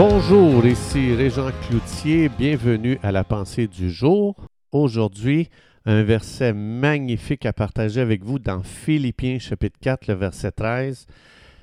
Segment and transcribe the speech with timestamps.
[0.00, 4.36] Bonjour, ici Régent Cloutier, bienvenue à la pensée du jour.
[4.70, 5.48] Aujourd'hui,
[5.86, 11.08] un verset magnifique à partager avec vous dans Philippiens chapitre 4, le verset 13.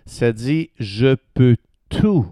[0.06, 1.56] Ça dit, Je peux
[1.88, 2.28] tout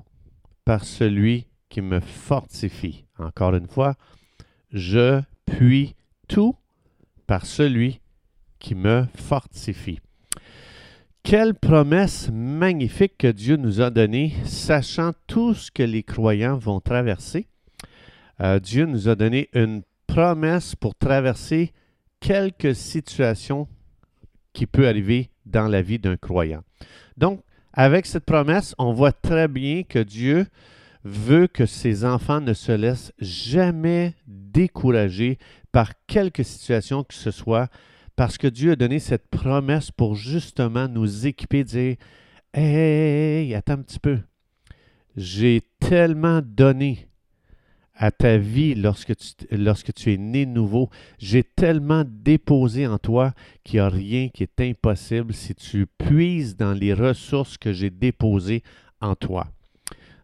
[0.65, 3.05] par celui qui me fortifie.
[3.17, 3.95] Encore une fois,
[4.73, 5.95] je puis
[6.27, 6.53] tout
[7.27, 8.01] par celui
[8.59, 10.01] qui me fortifie.
[11.23, 16.81] Quelle promesse magnifique que Dieu nous a donnée, sachant tout ce que les croyants vont
[16.81, 17.47] traverser.
[18.41, 21.71] Euh, Dieu nous a donné une promesse pour traverser
[22.19, 23.69] quelques situations
[24.51, 26.61] qui peuvent arriver dans la vie d'un croyant.
[27.15, 30.45] Donc, avec cette promesse, on voit très bien que Dieu
[31.05, 35.37] veut que ses enfants ne se laissent jamais décourager
[35.71, 37.69] par quelque situation que ce soit
[38.15, 41.95] parce que Dieu a donné cette promesse pour justement nous équiper, dire
[42.53, 44.19] Hey, attends un petit peu.
[45.15, 47.07] J'ai tellement donné
[47.95, 50.89] à ta vie lorsque tu, es né nouveau.
[51.19, 56.55] J'ai tellement déposé en toi qu'il n'y a rien qui est impossible si tu puises
[56.55, 58.63] dans les ressources que j'ai déposées
[59.01, 59.47] en toi.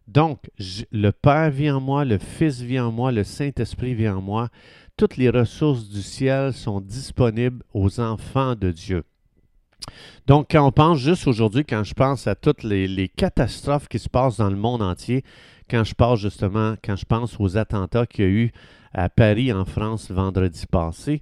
[0.08, 0.50] Donc,
[0.92, 4.50] le Père vit en moi, le Fils vit en moi, le Saint-Esprit vit en moi
[5.00, 9.06] toutes les ressources du ciel sont disponibles aux enfants de Dieu.
[10.28, 14.10] Donc, quand on pense juste aujourd'hui, quand je pense à toutes les, catastrophes qui se
[14.10, 15.24] passent dans le monde entier,
[15.70, 18.52] quand je pense justement, quand je pense aux attentats qu'il y a eu
[18.94, 21.22] à Paris, en France, vendredi passé,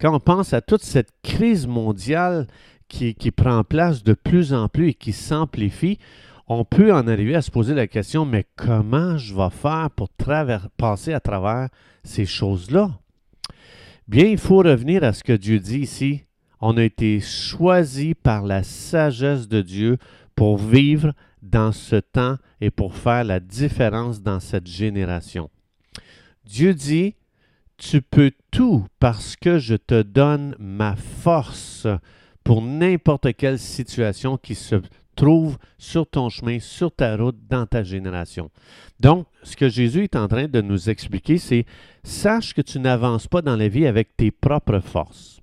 [0.00, 2.46] quand on pense à toute cette crise mondiale
[2.88, 5.98] qui, qui prend place de plus en plus et qui s'amplifie,
[6.48, 10.08] on peut en arriver à se poser la question, mais comment je vais faire pour
[10.78, 11.68] passer à travers
[12.02, 12.92] ces choses-là?
[14.10, 16.24] Bien, il faut revenir à ce que Dieu dit ici.
[16.60, 19.98] On a été choisi par la sagesse de Dieu
[20.34, 25.48] pour vivre dans ce temps et pour faire la différence dans cette génération.
[26.44, 27.14] Dieu dit,
[27.76, 31.86] tu peux tout parce que je te donne ma force
[32.42, 34.74] pour n'importe quelle situation qui se
[35.20, 38.50] trouve sur ton chemin, sur ta route, dans ta génération.
[39.00, 41.66] Donc, ce que Jésus est en train de nous expliquer, c'est
[42.02, 45.42] sache que tu n'avances pas dans la vie avec tes propres forces,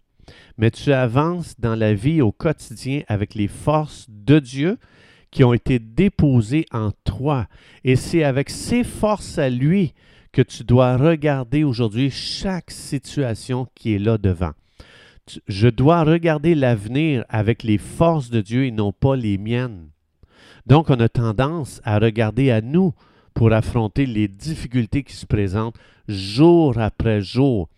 [0.58, 4.80] mais tu avances dans la vie au quotidien avec les forces de Dieu
[5.30, 7.46] qui ont été déposées en toi.
[7.84, 9.94] Et c'est avec ces forces à lui
[10.32, 14.54] que tu dois regarder aujourd'hui chaque situation qui est là devant
[15.48, 19.90] je dois regarder l'avenir avec les forces de Dieu et non pas les miennes.
[20.66, 22.94] Donc, on a tendance à regarder à nous
[23.34, 25.78] pour affronter les difficultés qui se présentent
[26.08, 27.70] jour après jour.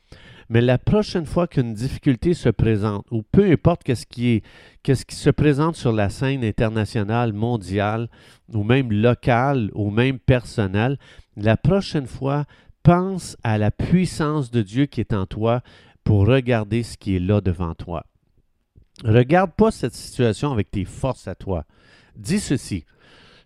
[0.49, 4.43] Mais la prochaine fois qu'une difficulté se présente, ou peu importe qu'est-ce qui, est,
[4.81, 8.09] qu'est-ce qui se présente sur la scène internationale, mondiale,
[8.51, 10.97] ou même locale, ou même personnelle,
[11.37, 12.45] la prochaine fois,
[12.81, 15.61] pense à la puissance de Dieu qui est en toi
[16.09, 18.03] pour regarder ce qui est là devant toi.
[19.03, 21.66] Regarde pas cette situation avec tes forces à toi.
[22.16, 22.84] Dis ceci.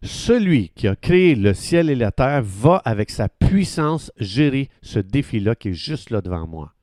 [0.01, 4.99] Celui qui a créé le ciel et la terre va avec sa puissance gérer ce
[4.99, 6.73] défi-là qui est juste là devant moi.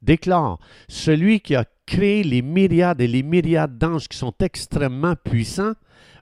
[0.00, 0.58] Déclare,
[0.88, 5.74] celui qui a créé les myriades et les myriades d'anges qui sont extrêmement puissants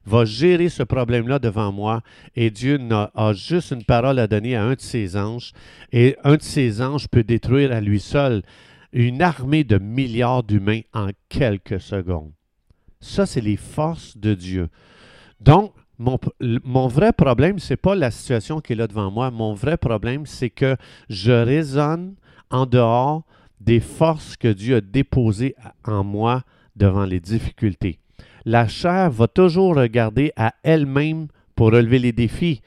[0.07, 2.03] va gérer ce problème-là devant moi
[2.35, 5.53] et Dieu a, juste une parole à donner à un de ses anges
[5.93, 8.43] et un de ses anges peut détruire à lui seul
[8.93, 12.33] une armée de milliards d'humains en quelques secondes.
[13.01, 14.69] Ça, c'est les forces de Dieu.
[15.41, 19.31] Donc, mon, vrai problème, ce n'est pas la situation qui est là devant moi.
[19.31, 20.77] Mon vrai problème, c'est que
[21.09, 22.15] je raisonne
[22.51, 23.25] en dehors
[23.61, 26.43] des forces que Dieu a déposées en moi
[26.77, 27.99] devant les difficultés.
[28.45, 31.27] La chair va toujours regarder à elle-même
[31.57, 32.63] pour relever les défis.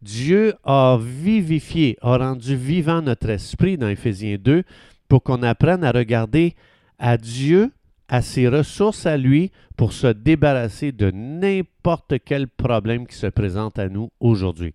[0.00, 4.62] Dieu a vivifié, a rendu vivant notre esprit dans Éphésiens 2,
[5.08, 6.54] pour qu'on apprenne à regarder
[6.98, 7.72] à Dieu,
[8.08, 13.78] à ses ressources à lui, pour se débarrasser de n'importe quel problème qui se présente
[13.78, 14.74] à nous aujourd'hui.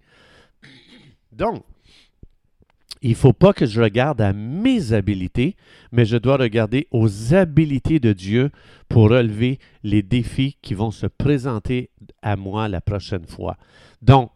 [1.31, 1.63] Donc,
[3.01, 5.55] il ne faut pas que je regarde à mes habilités,
[5.91, 8.51] mais je dois regarder aux habilités de Dieu
[8.89, 11.89] pour relever les défis qui vont se présenter
[12.21, 13.57] à moi la prochaine fois.
[14.03, 14.31] Donc,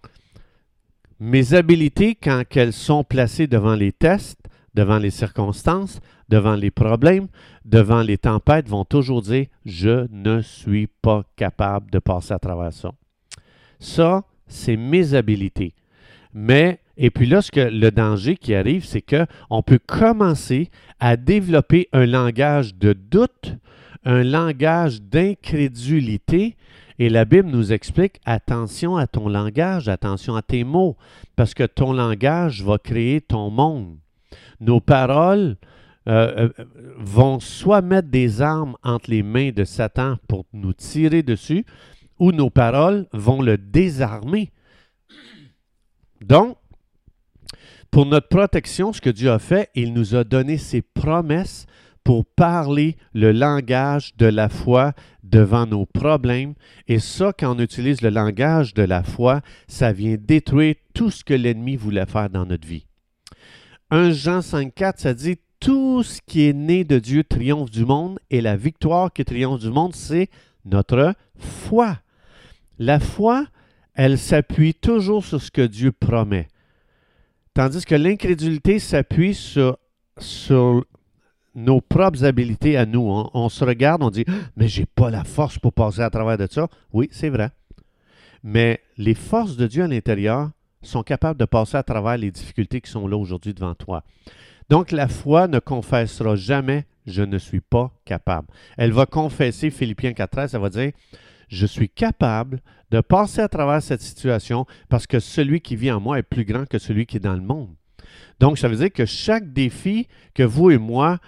[1.20, 4.42] mes habilités, quand elles sont placées devant les tests,
[4.76, 7.28] devant les circonstances, devant les problèmes,
[7.64, 12.74] devant les tempêtes, vont toujours dire Je ne suis pas capable de passer à travers
[12.74, 12.92] ça.
[13.80, 15.74] Ça, c'est mes habilités.
[16.34, 20.70] Mais, et puis là, le danger qui arrive, c'est qu'on peut commencer
[21.00, 23.56] à développer un langage de doute,
[24.04, 26.58] un langage d'incrédulité,
[26.98, 30.96] Et la Bible nous explique attention à ton langage, attention à tes mots,
[31.36, 33.98] parce que ton langage va créer ton monde.
[34.60, 35.58] Nos paroles
[36.08, 36.64] euh, euh,
[36.98, 41.66] vont soit mettre des armes entre les mains de Satan pour nous tirer dessus,
[42.20, 44.52] ou nos paroles vont le désarmer.
[46.22, 46.58] Donc,
[47.92, 51.66] pour notre protection, ce que Dieu a fait, il nous a donné ses promesses
[52.04, 54.94] pour parler le langage de la foi
[55.24, 56.54] devant nos problèmes.
[56.88, 61.24] Et ça, quand on utilise le langage de la foi, ça vient détruire tout ce
[61.24, 62.86] que l'ennemi voulait faire dans notre vie.
[63.92, 68.20] 1 Jean 5,4, ça dit Tout ce qui est né de Dieu triomphe du monde,
[68.30, 70.30] et la victoire qui triomphe du monde, c'est
[70.66, 72.00] notre foi.
[72.80, 73.46] La foi,
[73.94, 76.48] elle s'appuie toujours sur ce que Dieu promet.
[77.54, 79.78] Tandis que l'incrédulité s'appuie sur,
[81.54, 83.30] nos propres habiletés à nous.
[83.34, 84.26] On, se regarde, on dit
[84.58, 86.68] Mais j'ai pas la force pour passer à travers de ça.
[86.92, 87.52] Oui, c'est vrai.
[88.44, 90.50] Mais les forces de Dieu à l'intérieur
[90.86, 94.04] sont capables de passer à travers les difficultés qui sont là aujourd'hui devant toi.
[94.70, 98.48] Donc la foi ne confessera jamais je ne suis pas capable.
[98.78, 100.92] Elle va confesser Philippiens 4.13, ça va dire
[101.48, 102.62] je suis capable
[102.92, 106.46] de passer à travers cette situation parce que celui qui vit en moi est plus
[106.46, 107.76] grand que celui qui est dans le monde.
[108.40, 111.20] Donc, ça veut dire que chaque défi que vous et moi,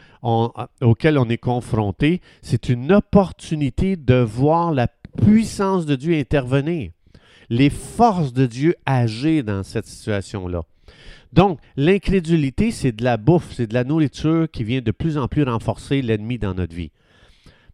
[0.82, 6.92] auquel on est confrontés, c'est une opportunité de voir la puissance de Dieu intervenir,
[7.50, 10.64] les forces de Dieu agir dans cette situation-là.
[11.34, 15.28] Donc, l'incrédulité, c'est de la bouffe, c'est de la nourriture qui vient de plus en
[15.28, 16.92] plus renforcer l'ennemi dans notre vie.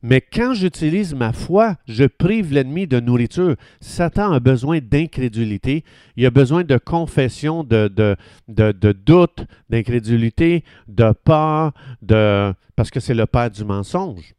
[0.06, 3.56] Mais quand j'utilise ma foi, je prive l'ennemi de nourriture.
[3.80, 5.86] Satan a besoin d'incrédulité,
[6.18, 8.18] il a besoin de confession, de, de,
[8.50, 11.72] de, doute, d'incrédulité, de peur,
[12.02, 14.34] de, parce que c'est le père du mensonge.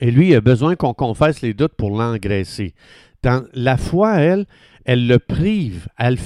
[0.00, 2.74] Et lui, il a besoin qu'on confesse les doutes pour l'engraisser.
[3.22, 4.46] La foi, elle,
[4.84, 6.16] elle le prive, elle,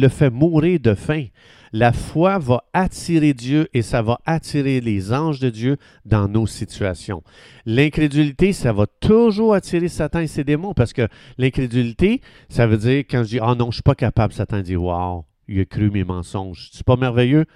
[0.00, 1.26] le fait mourir de faim.
[1.72, 6.46] La foi va attirer Dieu et ça va attirer les anges de Dieu dans nos
[6.46, 7.22] situations.
[7.64, 11.08] L'incrédulité, ça va toujours attirer Satan et ses démons parce que
[11.38, 12.20] l'incrédulité,
[12.50, 14.76] ça veut dire quand je dis Ah non, je ne suis pas capable, Satan dit
[14.76, 16.68] Wow, il a cru mes mensonges.
[16.72, 17.46] C'est pas merveilleux?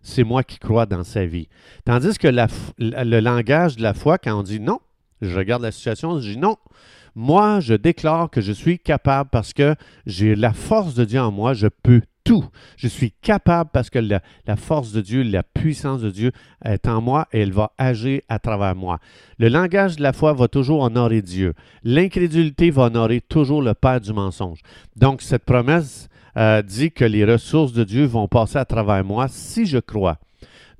[0.00, 1.48] C'est moi qui crois dans sa vie.
[1.84, 4.78] Tandis que le langage de la foi, quand on dit non,
[5.20, 6.56] je regarde la situation, je dis non.
[7.18, 9.74] Moi, je déclare que je suis capable parce que
[10.04, 12.44] j'ai la force de Dieu en moi, je peux tout.
[12.76, 14.20] Je suis capable parce que la,
[14.56, 16.32] force de Dieu, la puissance de Dieu
[16.62, 18.98] est en moi et elle va agir à travers moi.
[19.38, 21.54] Le langage de la foi va toujours honorer Dieu.
[21.84, 24.60] L'incrédulité va honorer toujours le Père du mensonge.
[24.96, 29.26] Donc, cette promesse euh, dit que les ressources de Dieu vont passer à travers moi
[29.28, 30.18] si je crois.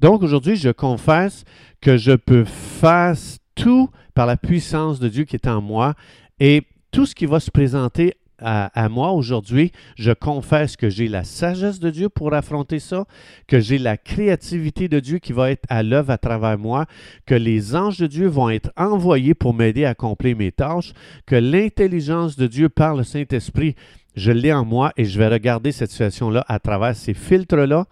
[0.00, 1.44] Donc, aujourd'hui, je confesse
[1.81, 3.15] que je peux faire
[3.55, 5.94] tout par la puissance de Dieu qui est en moi
[6.41, 11.25] et tout ce qui va se présenter à, moi aujourd'hui, je confesse que j'ai la
[11.25, 13.06] sagesse de Dieu pour affronter ça,
[13.47, 16.87] que j'ai la créativité de Dieu qui va être à l'œuvre à travers moi,
[17.25, 20.93] que les anges de Dieu vont être envoyés pour m'aider à accomplir mes tâches,
[21.25, 23.75] que l'intelligence de Dieu par le Saint-Esprit,
[24.15, 27.87] je l'ai en moi et je vais regarder cette situation-là à travers ces filtres-là.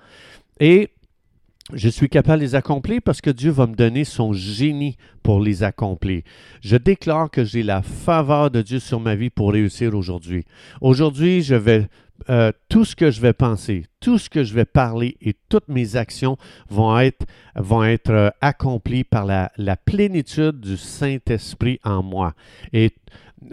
[0.60, 0.90] Et
[1.72, 5.40] je suis capable de les accomplir parce que Dieu va me donner son génie pour
[5.40, 6.22] les accomplir.
[6.60, 10.44] Je déclare que j'ai la faveur de Dieu sur ma vie pour réussir aujourd'hui.
[10.82, 11.88] Aujourd'hui, je vais
[12.28, 15.68] euh, tout ce que je vais penser, tout ce que je vais parler et toutes
[15.68, 16.36] mes actions
[16.68, 22.34] vont être, vont être euh, accomplies par la, la plénitude du Saint-Esprit en moi.
[22.72, 22.92] Et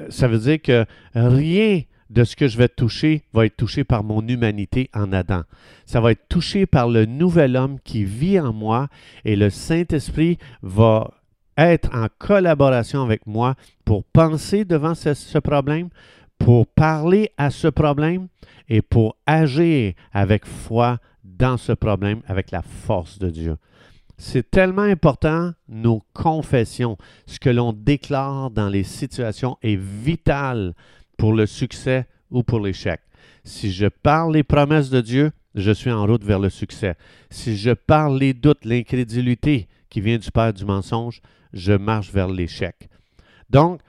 [0.09, 1.81] ça veut dire que rien
[2.11, 5.43] de ce que je vais toucher va être touché par mon humanité en Adam.
[5.85, 8.89] Ça va être touché par le nouvel homme qui vit en moi
[9.23, 11.11] et le Saint-Esprit va
[11.57, 15.89] être en collaboration avec moi pour penser devant ce, problème,
[16.37, 18.27] pour parler à ce problème
[18.67, 23.57] et pour agir avec foi dans ce problème avec la force de Dieu.
[24.17, 30.75] C'est tellement important, nos confessions, ce que l'on déclare dans les situations est vital
[31.21, 32.99] pour le succès ou pour l'échec.
[33.43, 36.95] Si je parle les promesses de Dieu, je suis en route vers le succès.
[37.29, 41.21] Si je parle les doutes, l'incrédulité qui vient du père du mensonge,
[41.53, 42.89] je marche vers l'échec.
[43.51, 43.81] Donc,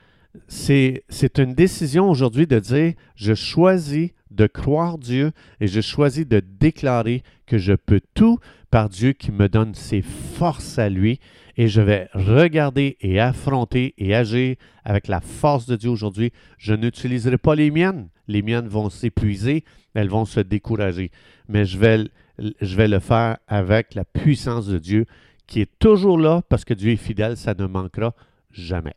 [0.46, 1.02] c'est
[1.38, 7.22] une décision aujourd'hui de dire, je choisis de croire Dieu et je choisis de déclarer
[7.46, 11.18] que je peux tout par Dieu qui me donne ses forces à lui
[11.56, 16.32] et je vais regarder et affronter et agir avec la force de Dieu aujourd'hui.
[16.58, 18.08] Je n'utiliserai pas les miennes.
[18.28, 21.10] Les miennes vont s'épuiser, elles vont se décourager.
[21.48, 25.06] Mais je vais, le faire avec la puissance de Dieu
[25.46, 28.14] qui est toujours là parce que Dieu est fidèle, ça ne manquera
[28.50, 28.94] jamais.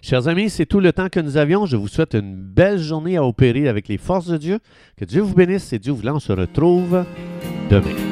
[0.00, 1.66] Chers amis, c'est tout le temps que nous avions.
[1.66, 4.58] Je vous souhaite une belle journée à opérer avec les forces de Dieu.
[4.96, 7.04] Que Dieu vous bénisse et Dieu vous On se retrouve
[7.68, 8.03] demain.